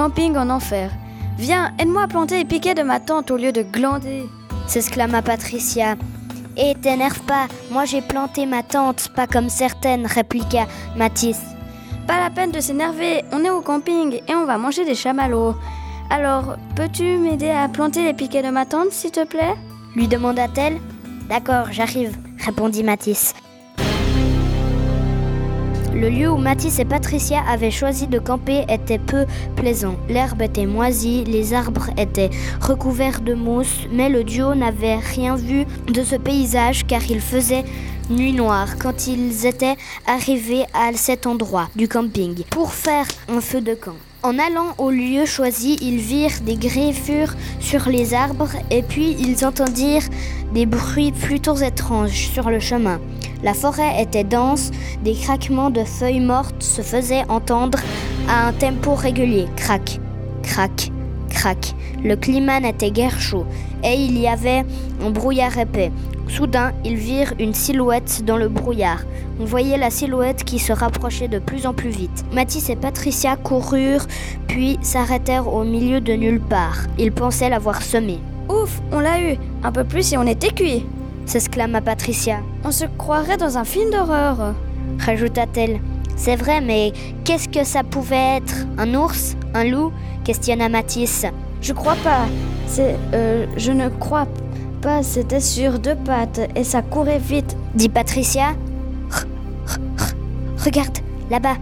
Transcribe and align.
camping 0.00 0.34
en 0.38 0.48
enfer. 0.48 0.90
Viens, 1.36 1.74
aide-moi 1.78 2.04
à 2.04 2.08
planter 2.08 2.38
les 2.38 2.46
piquets 2.46 2.74
de 2.74 2.82
ma 2.82 3.00
tante 3.00 3.30
au 3.30 3.36
lieu 3.36 3.52
de 3.52 3.60
glander. 3.60 4.22
s'exclama 4.66 5.20
Patricia. 5.20 5.94
Et 6.56 6.74
t'énerve 6.74 7.20
pas, 7.26 7.48
moi 7.70 7.84
j'ai 7.84 8.00
planté 8.00 8.46
ma 8.46 8.62
tante, 8.62 9.10
pas 9.14 9.26
comme 9.26 9.50
certaines, 9.50 10.06
répliqua 10.06 10.66
Mathis. 10.96 11.38
Pas 12.06 12.18
la 12.18 12.30
peine 12.30 12.50
de 12.50 12.60
s'énerver, 12.60 13.24
on 13.30 13.44
est 13.44 13.50
au 13.50 13.60
camping 13.60 14.22
et 14.26 14.34
on 14.34 14.46
va 14.46 14.56
manger 14.56 14.86
des 14.86 14.94
chamallows. 14.94 15.54
Alors, 16.08 16.56
peux-tu 16.76 17.18
m'aider 17.18 17.50
à 17.50 17.68
planter 17.68 18.02
les 18.04 18.14
piquets 18.14 18.42
de 18.42 18.48
ma 18.48 18.64
tante, 18.64 18.92
s'il 18.92 19.10
te 19.10 19.26
plaît? 19.26 19.54
lui 19.94 20.08
demanda-t-elle. 20.08 20.78
D'accord, 21.28 21.66
j'arrive, 21.72 22.16
répondit 22.38 22.84
Mathis. 22.84 23.34
Le 25.92 26.08
lieu 26.08 26.30
où 26.30 26.36
Mathis 26.36 26.78
et 26.78 26.84
Patricia 26.84 27.42
avaient 27.48 27.72
choisi 27.72 28.06
de 28.06 28.20
camper 28.20 28.64
était 28.68 28.98
peu 28.98 29.26
plaisant. 29.56 29.96
L'herbe 30.08 30.42
était 30.42 30.66
moisie, 30.66 31.24
les 31.24 31.52
arbres 31.52 31.90
étaient 31.98 32.30
recouverts 32.60 33.20
de 33.20 33.34
mousse, 33.34 33.88
mais 33.92 34.08
le 34.08 34.22
duo 34.22 34.54
n'avait 34.54 34.98
rien 34.98 35.34
vu 35.34 35.64
de 35.88 36.04
ce 36.04 36.14
paysage 36.14 36.86
car 36.86 37.02
il 37.10 37.20
faisait 37.20 37.64
nuit 38.08 38.32
noire 38.32 38.76
quand 38.78 39.08
ils 39.08 39.46
étaient 39.46 39.76
arrivés 40.06 40.64
à 40.74 40.92
cet 40.94 41.26
endroit 41.26 41.68
du 41.74 41.88
camping 41.88 42.44
pour 42.50 42.72
faire 42.72 43.06
un 43.28 43.40
feu 43.40 43.60
de 43.60 43.74
camp. 43.74 43.96
En 44.22 44.38
allant 44.38 44.74
au 44.78 44.90
lieu 44.90 45.24
choisi, 45.26 45.76
ils 45.80 45.98
virent 45.98 46.40
des 46.42 46.56
griffures 46.56 47.34
sur 47.58 47.88
les 47.88 48.14
arbres 48.14 48.50
et 48.70 48.82
puis 48.82 49.16
ils 49.18 49.44
entendirent 49.44 50.08
des 50.54 50.66
bruits 50.66 51.12
plutôt 51.12 51.56
étranges 51.56 52.28
sur 52.28 52.48
le 52.48 52.60
chemin. 52.60 53.00
La 53.42 53.54
forêt 53.54 54.02
était 54.02 54.24
dense, 54.24 54.70
des 55.02 55.14
craquements 55.14 55.70
de 55.70 55.84
feuilles 55.84 56.20
mortes 56.20 56.62
se 56.62 56.82
faisaient 56.82 57.24
entendre 57.28 57.78
à 58.28 58.48
un 58.48 58.52
tempo 58.52 58.94
régulier. 58.94 59.46
Crac, 59.56 59.98
crac, 60.42 60.90
crac. 61.30 61.74
Le 62.04 62.16
climat 62.16 62.60
n'était 62.60 62.90
guère 62.90 63.18
chaud 63.18 63.46
et 63.82 63.94
il 63.94 64.18
y 64.18 64.28
avait 64.28 64.64
un 65.02 65.10
brouillard 65.10 65.56
épais. 65.58 65.90
Soudain, 66.28 66.72
ils 66.84 66.96
virent 66.96 67.32
une 67.40 67.54
silhouette 67.54 68.24
dans 68.24 68.36
le 68.36 68.48
brouillard. 68.48 69.00
On 69.40 69.44
voyait 69.44 69.78
la 69.78 69.90
silhouette 69.90 70.44
qui 70.44 70.58
se 70.58 70.72
rapprochait 70.72 71.26
de 71.26 71.38
plus 71.38 71.66
en 71.66 71.72
plus 71.72 71.90
vite. 71.90 72.24
Mathis 72.32 72.68
et 72.68 72.76
Patricia 72.76 73.36
coururent, 73.36 74.06
puis 74.46 74.78
s'arrêtèrent 74.82 75.52
au 75.52 75.64
milieu 75.64 76.00
de 76.00 76.12
nulle 76.12 76.40
part. 76.40 76.78
Ils 76.98 77.10
pensaient 77.10 77.48
l'avoir 77.48 77.82
semé. 77.82 78.20
Ouf, 78.48 78.80
on 78.92 79.00
l'a 79.00 79.20
eu. 79.20 79.38
Un 79.64 79.72
peu 79.72 79.82
plus 79.82 80.12
et 80.12 80.18
on 80.18 80.26
était 80.26 80.52
cuit 80.52 80.84
s'exclama 81.30 81.80
Patricia. 81.80 82.40
On 82.64 82.72
se 82.72 82.84
croirait 82.98 83.36
dans 83.36 83.56
un 83.56 83.62
film 83.62 83.90
d'horreur, 83.90 84.52
rajouta-t-elle. 84.98 85.80
C'est 86.16 86.34
vrai, 86.34 86.60
mais 86.60 86.92
qu'est-ce 87.24 87.48
que 87.48 87.62
ça 87.62 87.84
pouvait 87.84 88.38
être? 88.38 88.66
Un 88.78 88.94
ours? 88.94 89.36
Un 89.54 89.64
loup? 89.64 89.92
questionna 90.24 90.68
Mathis. 90.68 91.24
Je 91.62 91.72
crois 91.72 91.94
pas. 92.02 92.26
C'est. 92.66 92.96
Euh, 93.14 93.46
je 93.56 93.70
ne 93.70 93.88
crois 93.88 94.26
pas. 94.82 95.04
C'était 95.04 95.40
sur 95.40 95.78
deux 95.78 95.94
pattes 95.94 96.40
et 96.56 96.64
ça 96.64 96.82
courait 96.82 97.20
vite, 97.20 97.56
dit 97.76 97.88
Patricia. 97.88 98.56
Regarde, 100.64 100.98
là-bas, 101.30 101.58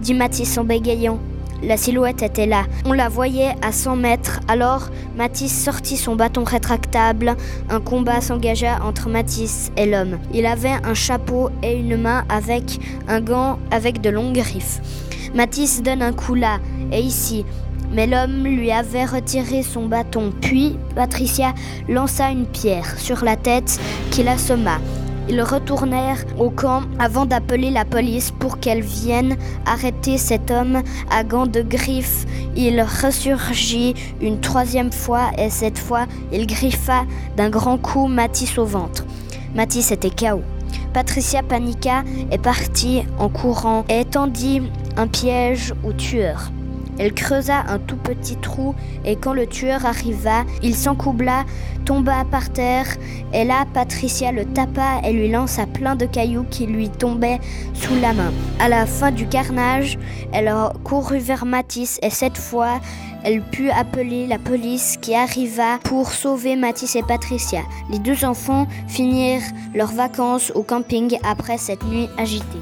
dit 0.00 0.14
Mathis 0.14 0.56
en 0.56 0.64
bégayant. 0.64 1.18
La 1.62 1.76
silhouette 1.76 2.22
était 2.22 2.46
là. 2.46 2.64
On 2.86 2.92
la 2.92 3.08
voyait 3.08 3.54
à 3.60 3.72
100 3.72 3.96
mètres. 3.96 4.40
Alors, 4.48 4.88
Matisse 5.16 5.62
sortit 5.62 5.96
son 5.96 6.16
bâton 6.16 6.44
rétractable. 6.44 7.36
Un 7.68 7.80
combat 7.80 8.20
s'engagea 8.20 8.78
entre 8.82 9.08
Matisse 9.10 9.70
et 9.76 9.86
l'homme. 9.86 10.18
Il 10.32 10.46
avait 10.46 10.78
un 10.84 10.94
chapeau 10.94 11.50
et 11.62 11.76
une 11.76 12.00
main 12.00 12.24
avec 12.28 12.78
un 13.08 13.20
gant 13.20 13.58
avec 13.70 14.00
de 14.00 14.08
longues 14.08 14.36
griffes. 14.36 14.80
Matisse 15.34 15.82
donne 15.82 16.02
un 16.02 16.12
coup 16.12 16.34
là 16.34 16.58
et 16.92 17.00
ici. 17.00 17.44
Mais 17.92 18.06
l'homme 18.06 18.44
lui 18.44 18.70
avait 18.70 19.04
retiré 19.04 19.62
son 19.62 19.86
bâton. 19.86 20.32
Puis, 20.40 20.78
Patricia 20.94 21.54
lança 21.88 22.30
une 22.30 22.46
pierre 22.46 22.98
sur 22.98 23.24
la 23.24 23.36
tête 23.36 23.78
qui 24.10 24.22
l'assomma. 24.22 24.78
Ils 25.28 25.42
retournèrent 25.42 26.24
au 26.38 26.50
camp 26.50 26.82
avant 26.98 27.26
d'appeler 27.26 27.70
la 27.70 27.84
police 27.84 28.32
pour 28.32 28.58
qu'elle 28.58 28.82
vienne 28.82 29.36
arrêter 29.66 30.18
cet 30.18 30.50
homme 30.50 30.82
à 31.10 31.24
gants 31.24 31.46
de 31.46 31.62
griffes. 31.62 32.26
Il 32.56 32.80
ressurgit 32.82 33.94
une 34.20 34.40
troisième 34.40 34.92
fois 34.92 35.30
et 35.38 35.50
cette 35.50 35.78
fois 35.78 36.06
il 36.32 36.46
griffa 36.46 37.04
d'un 37.36 37.50
grand 37.50 37.78
coup 37.78 38.06
Matisse 38.06 38.58
au 38.58 38.64
ventre. 38.64 39.04
Matisse 39.54 39.92
était 39.92 40.10
KO. 40.10 40.42
Patricia 40.92 41.42
paniqua 41.42 42.02
et 42.32 42.38
partit 42.38 43.02
en 43.18 43.28
courant 43.28 43.84
et 43.88 44.04
tendit 44.04 44.62
un 44.96 45.06
piège 45.06 45.72
au 45.84 45.92
tueur. 45.92 46.50
Elle 47.00 47.14
creusa 47.14 47.64
un 47.66 47.78
tout 47.78 47.96
petit 47.96 48.36
trou 48.36 48.74
et 49.06 49.16
quand 49.16 49.32
le 49.32 49.46
tueur 49.46 49.86
arriva, 49.86 50.44
il 50.62 50.76
s'encoubla, 50.76 51.44
tomba 51.86 52.26
par 52.30 52.50
terre 52.50 52.86
et 53.32 53.44
là 53.44 53.64
Patricia 53.72 54.32
le 54.32 54.44
tapa 54.44 55.00
et 55.02 55.14
lui 55.14 55.30
lança 55.30 55.66
plein 55.66 55.96
de 55.96 56.04
cailloux 56.04 56.44
qui 56.50 56.66
lui 56.66 56.90
tombaient 56.90 57.40
sous 57.72 57.94
la 58.02 58.12
main. 58.12 58.30
À 58.58 58.68
la 58.68 58.84
fin 58.84 59.12
du 59.12 59.26
carnage, 59.26 59.98
elle 60.34 60.52
courut 60.84 61.20
vers 61.20 61.46
Matisse 61.46 61.98
et 62.02 62.10
cette 62.10 62.36
fois, 62.36 62.80
elle 63.24 63.40
put 63.40 63.70
appeler 63.70 64.26
la 64.26 64.38
police 64.38 64.98
qui 65.00 65.14
arriva 65.14 65.78
pour 65.82 66.12
sauver 66.12 66.54
Matisse 66.54 66.96
et 66.96 67.02
Patricia. 67.02 67.62
Les 67.90 67.98
deux 67.98 68.26
enfants 68.26 68.66
finirent 68.88 69.40
leurs 69.74 69.92
vacances 69.92 70.52
au 70.54 70.62
camping 70.62 71.16
après 71.24 71.56
cette 71.56 71.84
nuit 71.84 72.10
agitée. 72.18 72.60